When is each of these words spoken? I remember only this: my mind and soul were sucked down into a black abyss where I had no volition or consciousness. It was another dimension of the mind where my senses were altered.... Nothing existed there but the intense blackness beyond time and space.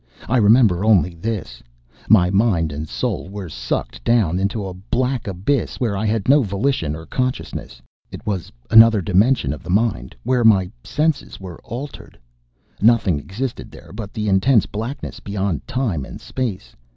I 0.27 0.37
remember 0.37 0.83
only 0.83 1.13
this: 1.13 1.61
my 2.09 2.31
mind 2.31 2.71
and 2.71 2.89
soul 2.89 3.29
were 3.29 3.49
sucked 3.49 4.03
down 4.03 4.39
into 4.39 4.65
a 4.65 4.73
black 4.73 5.27
abyss 5.27 5.79
where 5.79 5.95
I 5.95 6.07
had 6.07 6.27
no 6.27 6.41
volition 6.41 6.95
or 6.95 7.05
consciousness. 7.05 7.83
It 8.09 8.25
was 8.25 8.51
another 8.71 8.99
dimension 9.03 9.53
of 9.53 9.61
the 9.61 9.69
mind 9.69 10.15
where 10.23 10.43
my 10.43 10.71
senses 10.83 11.39
were 11.39 11.61
altered.... 11.63 12.17
Nothing 12.81 13.19
existed 13.19 13.69
there 13.69 13.91
but 13.93 14.11
the 14.11 14.27
intense 14.27 14.65
blackness 14.65 15.19
beyond 15.19 15.67
time 15.67 16.03
and 16.03 16.19
space. 16.19 16.75